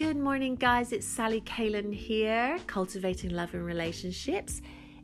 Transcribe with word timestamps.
Good 0.00 0.16
morning, 0.16 0.54
guys. 0.54 0.92
It's 0.92 1.06
Sally 1.06 1.42
Kalen 1.42 1.92
here, 1.92 2.58
cultivating 2.66 3.32
love 3.32 3.52
and 3.52 3.62
relationships. 3.62 4.62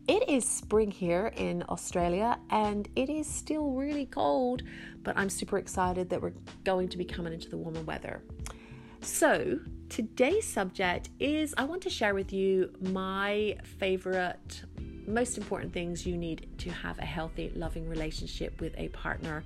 It 0.08 0.26
is 0.26 0.48
spring 0.48 0.90
here 0.90 1.34
in 1.36 1.62
Australia 1.68 2.38
and 2.48 2.88
it 2.96 3.10
is 3.10 3.26
still 3.26 3.72
really 3.72 4.06
cold, 4.06 4.62
but 5.02 5.14
I'm 5.18 5.28
super 5.28 5.58
excited 5.58 6.08
that 6.08 6.22
we're 6.22 6.32
going 6.64 6.88
to 6.88 6.96
be 6.96 7.04
coming 7.04 7.34
into 7.34 7.50
the 7.50 7.58
warmer 7.58 7.82
weather. 7.82 8.22
So, 9.02 9.60
today's 9.90 10.46
subject 10.46 11.10
is 11.20 11.54
I 11.58 11.64
want 11.64 11.82
to 11.82 11.90
share 11.90 12.14
with 12.14 12.32
you 12.32 12.72
my 12.80 13.58
favorite, 13.78 14.62
most 15.06 15.36
important 15.36 15.74
things 15.74 16.06
you 16.06 16.16
need 16.16 16.48
to 16.56 16.70
have 16.70 16.98
a 16.98 17.04
healthy, 17.04 17.52
loving 17.54 17.86
relationship 17.86 18.62
with 18.62 18.72
a 18.78 18.88
partner. 18.88 19.44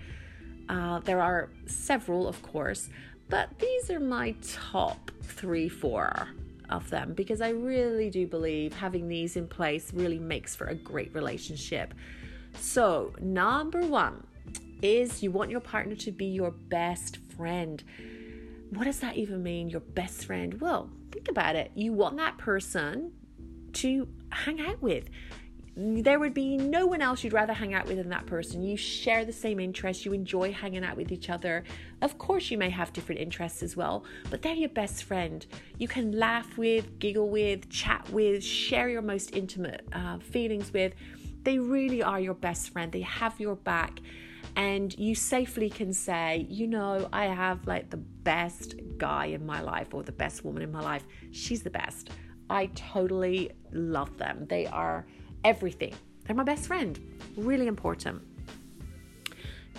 Uh, 0.69 1.01
there 1.01 1.21
are 1.21 1.51
several, 1.67 2.29
of 2.29 2.41
course, 2.43 2.89
but 3.31 3.59
these 3.59 3.91
are 3.91 4.01
my 4.01 4.35
top 4.43 5.11
three, 5.23 5.69
four 5.69 6.29
of 6.69 6.91
them 6.91 7.15
because 7.15 7.41
I 7.41 7.51
really 7.51 8.11
do 8.11 8.27
believe 8.27 8.75
having 8.75 9.09
these 9.09 9.37
in 9.37 9.47
place 9.49 9.93
really 9.95 10.19
makes 10.19 10.55
for 10.55 10.67
a 10.67 10.75
great 10.75 11.15
relationship. 11.15 11.95
So, 12.59 13.15
number 13.21 13.83
one 13.83 14.27
is 14.83 15.23
you 15.23 15.31
want 15.31 15.51
your 15.51 15.61
partner 15.61 15.95
to 15.95 16.13
be 16.13 16.27
your 16.27 16.51
best 16.51 17.19
friend. 17.37 17.83
What 18.71 18.85
does 18.85 19.01
that 19.01 19.17
even 19.17 19.43
mean, 19.43 19.69
your 19.69 19.81
best 19.81 20.25
friend? 20.25 20.61
Well, 20.61 20.91
think 21.13 21.29
about 21.29 21.57
it. 21.57 21.71
You 21.75 21.93
want 21.93 22.17
that 22.17 22.39
person 22.39 23.13
to 23.75 24.09
hang 24.31 24.61
out 24.61 24.83
with 24.83 25.09
there 25.81 26.19
would 26.19 26.35
be 26.35 26.59
no 26.59 26.85
one 26.85 27.01
else 27.01 27.25
you'd 27.25 27.33
rather 27.33 27.55
hang 27.55 27.73
out 27.73 27.87
with 27.87 27.97
than 27.97 28.11
that 28.11 28.27
person. 28.27 28.63
You 28.63 28.77
share 28.77 29.25
the 29.25 29.33
same 29.33 29.59
interests, 29.59 30.05
you 30.05 30.13
enjoy 30.13 30.53
hanging 30.53 30.85
out 30.85 30.95
with 30.95 31.11
each 31.11 31.31
other. 31.31 31.65
Of 32.03 32.19
course, 32.19 32.51
you 32.51 32.59
may 32.59 32.69
have 32.69 32.93
different 32.93 33.21
interests 33.21 33.63
as 33.63 33.79
well, 33.79 34.05
but 34.29 34.43
they're 34.43 34.53
your 34.53 34.69
best 34.69 35.05
friend. 35.05 35.47
You 35.79 35.89
can 35.89 36.13
laugh 36.13 36.59
with, 36.59 36.99
giggle 36.99 37.31
with, 37.31 37.71
chat 37.71 38.09
with, 38.11 38.45
share 38.45 38.91
your 38.91 39.01
most 39.01 39.35
intimate 39.35 39.89
uh, 39.93 40.19
feelings 40.19 40.71
with. 40.71 40.93
They 41.45 41.59
really 41.59 42.03
are 42.03 42.21
your 42.21 42.35
best 42.35 42.71
friend, 42.71 42.93
they 42.93 43.01
have 43.01 43.41
your 43.41 43.57
back. 43.57 44.01
And 44.57 44.97
you 44.99 45.15
safely 45.15 45.71
can 45.71 45.95
say, 45.95 46.47
you 46.51 46.67
know, 46.67 47.09
I 47.13 47.27
have 47.27 47.67
like 47.67 47.89
the 47.89 47.97
best 47.97 48.75
guy 48.99 49.27
in 49.27 49.47
my 49.47 49.63
life 49.63 49.95
or 49.95 50.03
the 50.03 50.13
best 50.13 50.45
woman 50.45 50.63
in 50.63 50.73
my 50.73 50.81
life. 50.81 51.05
She's 51.31 51.63
the 51.63 51.71
best. 51.71 52.11
I 52.51 52.67
totally 52.75 53.53
love 53.73 54.19
them. 54.19 54.47
They 54.49 54.67
are 54.67 55.07
everything. 55.45 55.95
They're 56.27 56.37
my 56.37 56.45
best 56.45 56.67
friend. 56.67 56.99
Really 57.37 57.67
important. 57.67 58.23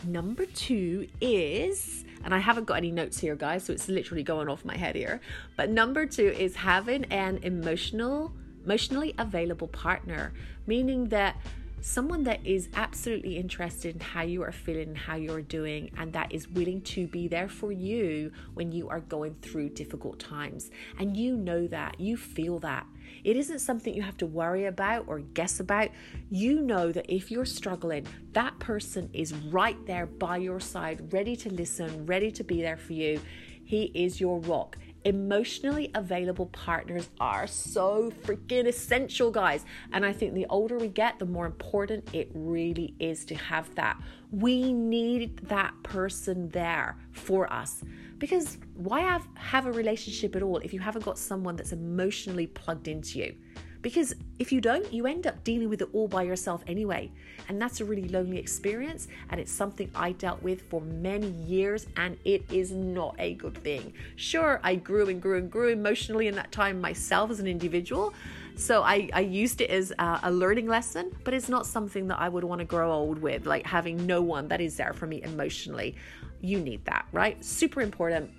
Number 0.04 0.45
two 0.45 1.08
is, 1.22 2.06
and 2.23 2.34
I 2.34 2.40
haven't 2.40 2.66
got 2.66 2.76
any 2.76 2.92
notes 2.92 3.20
here, 3.20 3.36
guys, 3.36 3.66
so 3.66 3.73
it's 3.73 3.88
literally 3.88 4.23
going 4.23 4.50
off 4.50 4.66
my 4.66 4.76
head 4.76 4.95
here. 4.95 5.22
But 5.56 5.70
number 5.70 6.06
two 6.08 6.28
is 6.28 6.56
having 6.56 7.06
an 7.06 7.39
emotional, 7.44 8.34
emotionally 8.66 9.14
available 9.20 9.67
partner, 9.67 10.34
meaning 10.66 11.09
that 11.09 11.36
someone 11.82 12.23
that 12.23 12.45
is 12.45 12.70
absolutely 12.76 13.38
interested 13.38 13.95
in 13.95 14.02
how 14.02 14.22
you 14.22 14.44
are 14.44 14.52
feeling, 14.52 14.95
how 14.95 15.16
you're 15.16 15.42
doing, 15.42 15.92
and 15.98 16.14
that 16.14 16.32
is 16.32 16.48
willing 16.48 16.82
to 16.82 17.08
be 17.08 17.28
there 17.28 17.50
for 17.50 17.72
you 17.72 18.32
when 18.54 18.72
you 18.72 18.89
are 18.89 19.02
going 19.02 19.36
through 19.42 19.70
difficult 19.70 20.20
times. 20.20 20.72
And 21.00 21.16
you 21.16 21.36
know 21.36 21.67
that, 21.67 22.00
you 22.00 22.17
feel 22.17 22.59
that. 22.59 22.86
It 23.23 23.36
isn't 23.38 23.59
something 23.59 23.94
you 23.94 24.02
have 24.02 24.17
to 24.17 24.26
worry 24.26 24.66
about 24.66 25.06
or 25.08 25.20
guess 25.20 25.59
about. 25.59 25.90
You 26.30 26.62
know 26.62 26.92
that 26.92 27.14
if 27.14 27.31
you're 27.31 27.45
struggling, 27.45 28.08
that 28.34 28.59
person 28.59 29.09
is 29.14 29.34
right 29.34 29.78
there 29.86 30.06
by 30.06 30.38
your 30.38 30.59
side, 30.59 31.14
ready 31.14 31.36
to 31.38 31.50
listen, 31.50 32.06
ready 32.06 32.32
to 32.32 32.44
be 32.44 32.62
there 32.62 32.78
for 32.78 32.94
you. 32.94 33.22
He 33.64 33.92
is 33.94 34.20
your 34.20 34.39
rock. 34.39 34.78
Emotionally 35.04 35.90
available 35.96 36.46
partners 36.48 37.10
are 37.20 37.48
so 37.48 38.12
freaking 38.24 38.68
essential, 38.68 39.32
guys. 39.32 39.66
And 39.94 40.06
I 40.06 40.14
think 40.14 40.34
the 40.34 40.46
older 40.50 40.78
we 40.78 40.90
get, 40.90 41.18
the 41.18 41.26
more 41.26 41.48
important 41.48 42.08
it 42.14 42.30
really 42.34 42.94
is 43.00 43.26
to 43.26 43.36
have 43.36 43.73
that. 43.76 44.00
We 44.32 44.73
need 44.73 45.38
that 45.48 45.73
person 45.82 46.50
there 46.50 46.98
for 47.11 47.52
us. 47.52 47.84
Because 48.20 48.60
why 48.76 49.00
have, 49.00 49.28
have 49.34 49.66
a 49.66 49.72
relationship 49.72 50.36
at 50.36 50.44
all 50.44 50.58
if 50.58 50.72
you 50.72 50.80
haven't 50.80 51.04
got 51.04 51.17
someone 51.17 51.56
that's 51.56 51.72
emotionally 51.72 52.45
plugged 52.45 52.88
into 52.88 53.17
you? 53.20 53.36
Because 53.81 54.14
if 54.37 54.52
you 54.52 54.61
don't, 54.61 54.92
you 54.93 55.08
end 55.08 55.25
up 55.25 55.43
dealing 55.43 55.69
with 55.69 55.81
it 55.81 55.89
all 55.93 56.08
by 56.08 56.23
yourself 56.23 56.64
anyway. 56.67 57.11
And 57.49 57.61
that's 57.61 57.81
a 57.81 57.86
really 57.86 58.08
lonely 58.08 58.37
experience. 58.37 59.08
And 59.30 59.39
it's 59.39 59.52
something 59.52 59.89
I 59.95 60.11
dealt 60.11 60.42
with 60.43 60.61
for 60.69 60.81
many 60.81 61.31
years, 61.31 61.87
and 61.97 62.17
it 62.23 62.43
is 62.52 62.71
not 62.71 63.15
a 63.17 63.33
good 63.36 63.58
thing. 63.58 63.93
Sure, 64.15 64.59
I 64.64 64.75
grew 64.75 65.09
and 65.09 65.21
grew 65.21 65.37
and 65.37 65.52
grew 65.52 65.69
emotionally 65.69 66.27
in 66.27 66.36
that 66.36 66.52
time 66.52 66.80
myself 66.80 67.31
as 67.31 67.39
an 67.39 67.47
individual. 67.47 68.14
So 68.55 68.83
I, 68.83 69.09
I 69.14 69.21
used 69.21 69.61
it 69.61 69.69
as 69.69 69.92
a, 69.98 70.19
a 70.23 70.31
learning 70.31 70.67
lesson, 70.67 71.15
but 71.23 71.33
it's 71.33 71.49
not 71.49 71.65
something 71.65 72.08
that 72.08 72.19
I 72.19 72.30
would 72.30 72.43
want 72.43 72.59
to 72.59 72.65
grow 72.65 72.92
old 72.92 73.19
with, 73.19 73.45
like 73.45 73.65
having 73.65 74.05
no 74.05 74.21
one 74.21 74.48
that 74.49 74.61
is 74.61 74.77
there 74.77 74.93
for 74.93 75.08
me 75.08 75.23
emotionally. 75.23 75.95
You 76.42 76.59
need 76.59 76.86
that, 76.86 77.08
right? 77.11 77.43
Super 77.43 77.81
important. 77.81 78.30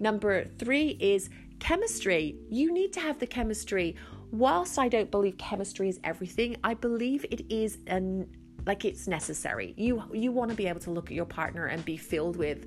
Number 0.00 0.44
three 0.58 0.96
is 1.00 1.30
chemistry. 1.60 2.36
You 2.50 2.72
need 2.72 2.92
to 2.94 3.00
have 3.00 3.18
the 3.18 3.26
chemistry 3.26 3.96
whilst 4.32 4.78
I 4.78 4.88
don't 4.88 5.10
believe 5.10 5.38
chemistry 5.38 5.88
is 5.88 6.00
everything, 6.04 6.56
I 6.62 6.74
believe 6.74 7.24
it 7.30 7.50
is 7.52 7.78
an 7.86 8.28
like 8.66 8.84
it's 8.84 9.08
necessary. 9.08 9.74
You 9.76 10.02
you 10.12 10.32
want 10.32 10.50
to 10.50 10.56
be 10.56 10.66
able 10.66 10.80
to 10.80 10.90
look 10.90 11.06
at 11.06 11.12
your 11.12 11.24
partner 11.24 11.66
and 11.66 11.84
be 11.84 11.96
filled 11.96 12.36
with 12.36 12.66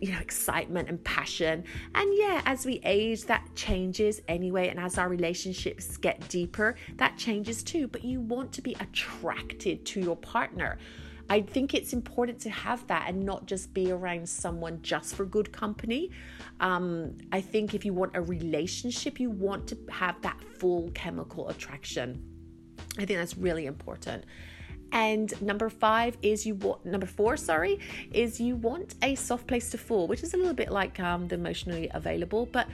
you 0.00 0.12
know 0.12 0.18
excitement 0.18 0.88
and 0.88 1.02
passion. 1.04 1.64
And 1.94 2.10
yeah, 2.16 2.42
as 2.44 2.66
we 2.66 2.80
age 2.84 3.22
that 3.26 3.48
changes 3.54 4.20
anyway 4.28 4.68
and 4.68 4.78
as 4.78 4.98
our 4.98 5.08
relationships 5.08 5.96
get 5.96 6.28
deeper, 6.28 6.76
that 6.96 7.16
changes 7.16 7.62
too, 7.62 7.88
but 7.88 8.04
you 8.04 8.20
want 8.20 8.52
to 8.52 8.62
be 8.62 8.76
attracted 8.80 9.86
to 9.86 10.00
your 10.00 10.16
partner. 10.16 10.78
I 11.30 11.42
think 11.42 11.74
it's 11.74 11.92
important 11.92 12.40
to 12.40 12.50
have 12.50 12.86
that 12.86 13.08
and 13.08 13.22
not 13.24 13.46
just 13.46 13.74
be 13.74 13.92
around 13.92 14.28
someone 14.28 14.80
just 14.82 15.14
for 15.14 15.26
good 15.26 15.52
company. 15.52 16.10
Um, 16.60 17.16
I 17.32 17.40
think 17.40 17.74
if 17.74 17.84
you 17.84 17.92
want 17.92 18.16
a 18.16 18.22
relationship, 18.22 19.20
you 19.20 19.30
want 19.30 19.66
to 19.68 19.78
have 19.90 20.20
that 20.22 20.42
full 20.58 20.90
chemical 20.94 21.48
attraction. 21.50 22.22
I 22.98 23.04
think 23.04 23.18
that's 23.18 23.36
really 23.36 23.66
important. 23.66 24.24
And 24.92 25.40
number 25.42 25.68
five 25.68 26.16
is 26.22 26.46
you 26.46 26.54
want 26.54 26.86
number 26.86 27.06
four, 27.06 27.36
sorry, 27.36 27.78
is 28.10 28.40
you 28.40 28.56
want 28.56 28.94
a 29.02 29.14
soft 29.14 29.46
place 29.46 29.68
to 29.70 29.78
fall, 29.78 30.06
which 30.06 30.22
is 30.22 30.32
a 30.32 30.36
little 30.38 30.54
bit 30.54 30.70
like 30.70 30.98
um, 30.98 31.28
the 31.28 31.34
emotionally 31.34 31.90
available, 31.92 32.46
but 32.46 32.68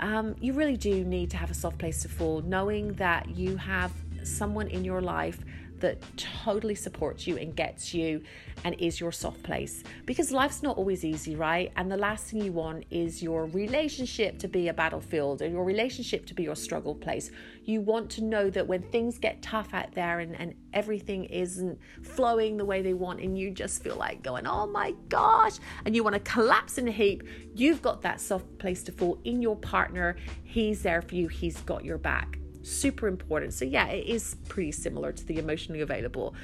um, 0.00 0.34
you 0.40 0.54
really 0.54 0.78
do 0.78 1.04
need 1.04 1.30
to 1.30 1.36
have 1.36 1.50
a 1.50 1.54
soft 1.54 1.78
place 1.78 2.00
to 2.02 2.08
fall, 2.08 2.40
knowing 2.40 2.94
that 2.94 3.28
you 3.28 3.56
have 3.56 3.92
someone 4.24 4.68
in 4.68 4.82
your 4.84 5.00
life 5.00 5.38
that 5.82 5.98
totally 6.16 6.74
supports 6.74 7.26
you 7.26 7.36
and 7.36 7.54
gets 7.54 7.92
you 7.92 8.22
and 8.64 8.74
is 8.78 9.00
your 9.00 9.12
soft 9.12 9.42
place. 9.42 9.82
Because 10.06 10.32
life's 10.32 10.62
not 10.62 10.78
always 10.78 11.04
easy, 11.04 11.36
right? 11.36 11.70
And 11.76 11.90
the 11.90 11.96
last 11.96 12.26
thing 12.26 12.42
you 12.42 12.52
want 12.52 12.84
is 12.90 13.22
your 13.22 13.46
relationship 13.46 14.38
to 14.38 14.48
be 14.48 14.68
a 14.68 14.72
battlefield 14.72 15.42
or 15.42 15.48
your 15.48 15.64
relationship 15.64 16.24
to 16.26 16.34
be 16.34 16.44
your 16.44 16.54
struggle 16.56 16.94
place. 16.94 17.30
You 17.64 17.80
want 17.80 18.08
to 18.12 18.24
know 18.24 18.48
that 18.50 18.66
when 18.66 18.82
things 18.82 19.18
get 19.18 19.42
tough 19.42 19.74
out 19.74 19.92
there 19.92 20.20
and, 20.20 20.34
and 20.40 20.54
everything 20.72 21.24
isn't 21.24 21.78
flowing 22.02 22.56
the 22.56 22.64
way 22.64 22.80
they 22.80 22.94
want, 22.94 23.20
and 23.20 23.36
you 23.36 23.50
just 23.50 23.82
feel 23.82 23.96
like 23.96 24.22
going, 24.22 24.46
oh 24.46 24.66
my 24.66 24.94
gosh, 25.08 25.58
and 25.84 25.94
you 25.94 26.02
want 26.02 26.14
to 26.14 26.20
collapse 26.20 26.78
in 26.78 26.88
a 26.88 26.92
heap, 26.92 27.24
you've 27.54 27.82
got 27.82 28.02
that 28.02 28.20
soft 28.20 28.46
place 28.58 28.82
to 28.84 28.92
fall 28.92 29.18
in 29.24 29.42
your 29.42 29.56
partner. 29.56 30.16
He's 30.44 30.82
there 30.82 31.02
for 31.02 31.14
you, 31.14 31.28
he's 31.28 31.60
got 31.62 31.84
your 31.84 31.98
back 31.98 32.38
super 32.62 33.08
important. 33.08 33.54
So, 33.54 33.64
yeah, 33.64 33.86
it 33.86 34.06
is 34.06 34.36
pretty 34.48 34.72
similar 34.72 35.12
to 35.12 35.26
the 35.26 35.38
emotionally 35.38 35.80
available. 35.80 36.34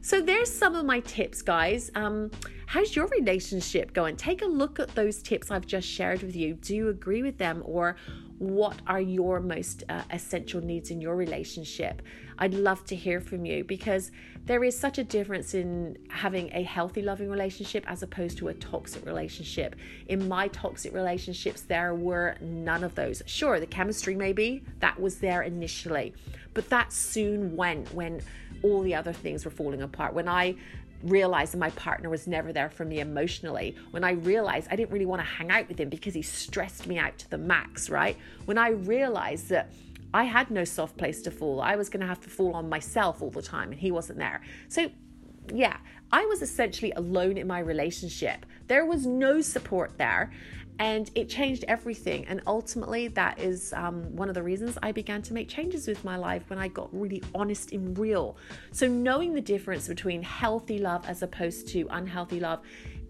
So, 0.00 0.20
there's 0.20 0.52
some 0.52 0.74
of 0.74 0.84
my 0.84 1.00
tips, 1.00 1.42
guys. 1.42 1.90
Um, 1.94 2.30
how's 2.66 2.94
your 2.94 3.06
relationship 3.06 3.92
going? 3.92 4.16
Take 4.16 4.42
a 4.42 4.46
look 4.46 4.78
at 4.78 4.94
those 4.94 5.22
tips 5.22 5.50
I've 5.50 5.66
just 5.66 5.88
shared 5.88 6.22
with 6.22 6.36
you. 6.36 6.54
Do 6.54 6.74
you 6.74 6.88
agree 6.88 7.22
with 7.22 7.38
them, 7.38 7.62
or 7.64 7.96
what 8.38 8.82
are 8.86 9.00
your 9.00 9.40
most 9.40 9.84
uh, 9.88 10.02
essential 10.10 10.60
needs 10.60 10.90
in 10.90 11.00
your 11.00 11.16
relationship? 11.16 12.02
I'd 12.38 12.54
love 12.54 12.84
to 12.86 12.96
hear 12.96 13.20
from 13.20 13.46
you 13.46 13.64
because 13.64 14.10
there 14.44 14.62
is 14.62 14.78
such 14.78 14.98
a 14.98 15.04
difference 15.04 15.54
in 15.54 15.96
having 16.10 16.50
a 16.52 16.62
healthy, 16.62 17.02
loving 17.02 17.30
relationship 17.30 17.84
as 17.88 18.02
opposed 18.02 18.36
to 18.38 18.48
a 18.48 18.54
toxic 18.54 19.06
relationship. 19.06 19.76
In 20.08 20.28
my 20.28 20.48
toxic 20.48 20.92
relationships, 20.92 21.62
there 21.62 21.94
were 21.94 22.36
none 22.40 22.84
of 22.84 22.94
those. 22.94 23.22
Sure, 23.26 23.58
the 23.58 23.66
chemistry 23.66 24.14
maybe 24.14 24.62
that 24.80 25.00
was 25.00 25.18
there 25.18 25.42
initially, 25.42 26.14
but 26.52 26.68
that 26.68 26.92
soon 26.92 27.56
went 27.56 27.94
when 27.94 28.20
all 28.62 28.82
the 28.82 28.94
other 28.94 29.12
things 29.12 29.44
were 29.44 29.50
falling 29.50 29.82
apart. 29.82 30.14
When 30.14 30.28
I 30.28 30.56
realized 31.02 31.52
that 31.52 31.58
my 31.58 31.70
partner 31.70 32.08
was 32.08 32.26
never 32.26 32.52
there 32.52 32.70
for 32.70 32.84
me 32.84 33.00
emotionally, 33.00 33.76
when 33.90 34.04
I 34.04 34.12
realized 34.12 34.68
I 34.70 34.76
didn't 34.76 34.90
really 34.90 35.06
want 35.06 35.20
to 35.20 35.26
hang 35.26 35.50
out 35.50 35.68
with 35.68 35.78
him 35.78 35.88
because 35.88 36.14
he 36.14 36.22
stressed 36.22 36.86
me 36.86 36.98
out 36.98 37.18
to 37.18 37.30
the 37.30 37.38
max, 37.38 37.90
right? 37.90 38.16
When 38.46 38.58
I 38.58 38.70
realized 38.70 39.48
that 39.50 39.72
I 40.14 40.24
had 40.24 40.50
no 40.50 40.64
soft 40.64 40.96
place 40.96 41.20
to 41.22 41.30
fall. 41.30 41.60
I 41.60 41.76
was 41.76 41.90
going 41.90 42.00
to 42.00 42.06
have 42.06 42.20
to 42.22 42.30
fall 42.30 42.54
on 42.54 42.70
myself 42.70 43.20
all 43.20 43.30
the 43.30 43.42
time, 43.42 43.70
and 43.72 43.78
he 43.78 43.90
wasn't 43.90 44.18
there. 44.18 44.40
So, 44.68 44.90
yeah, 45.52 45.76
I 46.12 46.24
was 46.26 46.42
essentially 46.42 46.92
alone 46.92 47.36
in 47.36 47.46
my 47.46 47.58
relationship. 47.58 48.46
There 48.66 48.86
was 48.86 49.06
no 49.06 49.40
support 49.40 49.98
there. 49.98 50.32
and 50.78 51.10
it 51.14 51.28
changed 51.28 51.64
everything. 51.68 52.26
And 52.26 52.42
ultimately, 52.46 53.08
that 53.08 53.38
is 53.38 53.72
um, 53.72 54.14
one 54.14 54.28
of 54.28 54.34
the 54.34 54.42
reasons 54.42 54.76
I 54.82 54.92
began 54.92 55.22
to 55.22 55.32
make 55.32 55.48
changes 55.48 55.88
with 55.88 56.04
my 56.04 56.16
life 56.16 56.50
when 56.50 56.58
I 56.58 56.68
got 56.68 56.90
really 56.92 57.22
honest 57.34 57.72
and 57.72 57.98
real. 57.98 58.36
So, 58.72 58.86
knowing 58.86 59.32
the 59.32 59.40
difference 59.40 59.88
between 59.88 60.22
healthy 60.22 60.78
love 60.78 61.08
as 61.08 61.22
opposed 61.22 61.68
to 61.68 61.86
unhealthy 61.90 62.40
love 62.40 62.60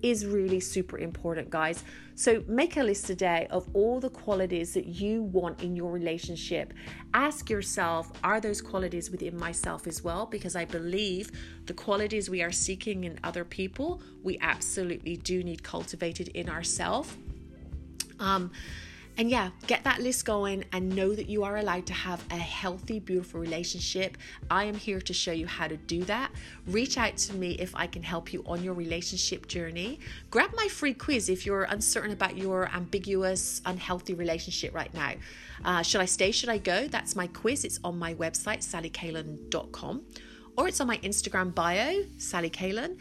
is 0.02 0.26
really 0.26 0.60
super 0.60 0.98
important, 0.98 1.50
guys. 1.50 1.84
So 2.14 2.42
make 2.46 2.76
a 2.76 2.82
list 2.82 3.06
today 3.06 3.46
of 3.50 3.68
all 3.74 4.00
the 4.00 4.08
qualities 4.08 4.72
that 4.74 4.86
you 4.86 5.22
want 5.22 5.62
in 5.62 5.76
your 5.76 5.90
relationship. 5.92 6.72
Ask 7.12 7.50
yourself, 7.50 8.10
are 8.24 8.40
those 8.40 8.62
qualities 8.62 9.10
within 9.10 9.36
myself 9.36 9.86
as 9.86 10.02
well? 10.02 10.26
Because 10.26 10.56
I 10.56 10.64
believe 10.64 11.30
the 11.66 11.74
qualities 11.74 12.30
we 12.30 12.42
are 12.42 12.52
seeking 12.52 13.04
in 13.04 13.18
other 13.22 13.44
people, 13.44 14.00
we 14.22 14.38
absolutely 14.40 15.16
do 15.16 15.42
need 15.42 15.62
cultivated 15.62 16.28
in 16.28 16.48
ourselves. 16.48 17.16
Um, 18.18 18.50
and 19.18 19.30
yeah, 19.30 19.50
get 19.66 19.82
that 19.84 20.00
list 20.00 20.24
going 20.26 20.64
and 20.72 20.94
know 20.94 21.14
that 21.14 21.28
you 21.28 21.42
are 21.42 21.56
allowed 21.56 21.86
to 21.86 21.94
have 21.94 22.22
a 22.30 22.36
healthy, 22.36 23.00
beautiful 23.00 23.40
relationship. 23.40 24.18
I 24.50 24.64
am 24.64 24.74
here 24.74 25.00
to 25.00 25.12
show 25.14 25.32
you 25.32 25.46
how 25.46 25.68
to 25.68 25.76
do 25.76 26.04
that. 26.04 26.30
Reach 26.66 26.98
out 26.98 27.16
to 27.18 27.34
me 27.34 27.52
if 27.52 27.74
I 27.74 27.86
can 27.86 28.02
help 28.02 28.32
you 28.32 28.44
on 28.46 28.62
your 28.62 28.74
relationship 28.74 29.48
journey. 29.48 30.00
Grab 30.30 30.50
my 30.54 30.68
free 30.68 30.92
quiz 30.92 31.28
if 31.30 31.46
you're 31.46 31.64
uncertain 31.64 32.12
about 32.12 32.36
your 32.36 32.68
ambiguous, 32.74 33.62
unhealthy 33.64 34.12
relationship 34.12 34.74
right 34.74 34.92
now. 34.92 35.12
Uh, 35.64 35.82
should 35.82 36.02
I 36.02 36.06
stay? 36.06 36.30
Should 36.30 36.50
I 36.50 36.58
go? 36.58 36.86
That's 36.86 37.16
my 37.16 37.26
quiz. 37.26 37.64
It's 37.64 37.80
on 37.82 37.98
my 37.98 38.14
website, 38.14 38.58
sallycalen.com, 38.58 40.02
or 40.58 40.68
it's 40.68 40.80
on 40.80 40.86
my 40.86 40.98
Instagram 40.98 41.54
bio, 41.54 42.04
Sally 42.18 42.50
Kalen. 42.50 42.98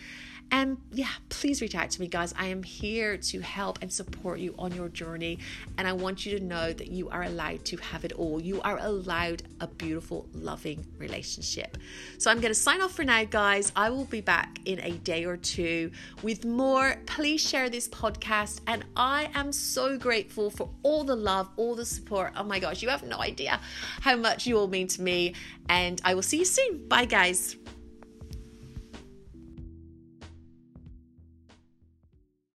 And 0.51 0.77
yeah, 0.91 1.09
please 1.29 1.61
reach 1.61 1.75
out 1.75 1.89
to 1.91 2.01
me, 2.01 2.07
guys. 2.07 2.33
I 2.37 2.47
am 2.47 2.63
here 2.63 3.17
to 3.17 3.39
help 3.41 3.79
and 3.81 3.91
support 3.91 4.39
you 4.39 4.55
on 4.57 4.73
your 4.73 4.89
journey. 4.89 5.39
And 5.77 5.87
I 5.87 5.93
want 5.93 6.25
you 6.25 6.37
to 6.37 6.43
know 6.43 6.71
that 6.71 6.87
you 6.87 7.09
are 7.09 7.23
allowed 7.23 7.65
to 7.65 7.77
have 7.77 8.05
it 8.05 8.13
all. 8.13 8.39
You 8.39 8.61
are 8.61 8.77
allowed 8.79 9.43
a 9.59 9.67
beautiful, 9.67 10.27
loving 10.33 10.85
relationship. 10.97 11.77
So 12.17 12.31
I'm 12.31 12.39
going 12.39 12.53
to 12.53 12.59
sign 12.59 12.81
off 12.81 12.93
for 12.93 13.03
now, 13.03 13.23
guys. 13.25 13.71
I 13.75 13.89
will 13.89 14.05
be 14.05 14.21
back 14.21 14.59
in 14.65 14.79
a 14.79 14.91
day 14.91 15.25
or 15.25 15.37
two 15.37 15.91
with 16.23 16.45
more. 16.45 16.95
Please 17.05 17.41
share 17.41 17.69
this 17.69 17.87
podcast. 17.87 18.61
And 18.67 18.85
I 18.95 19.29
am 19.33 19.51
so 19.51 19.97
grateful 19.97 20.49
for 20.49 20.69
all 20.83 21.03
the 21.03 21.15
love, 21.15 21.49
all 21.57 21.75
the 21.75 21.85
support. 21.85 22.33
Oh 22.37 22.43
my 22.43 22.59
gosh, 22.59 22.81
you 22.81 22.89
have 22.89 23.03
no 23.03 23.19
idea 23.19 23.59
how 24.01 24.15
much 24.15 24.47
you 24.47 24.57
all 24.57 24.67
mean 24.67 24.87
to 24.89 25.01
me. 25.01 25.33
And 25.69 26.01
I 26.05 26.13
will 26.13 26.23
see 26.23 26.37
you 26.39 26.45
soon. 26.45 26.87
Bye, 26.87 27.05
guys. 27.05 27.57